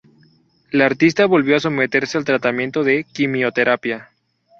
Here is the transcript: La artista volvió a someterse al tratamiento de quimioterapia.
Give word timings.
La 0.71 0.87
artista 0.87 1.27
volvió 1.27 1.55
a 1.55 1.59
someterse 1.59 2.17
al 2.17 2.25
tratamiento 2.25 2.83
de 2.83 3.03
quimioterapia. 3.03 4.09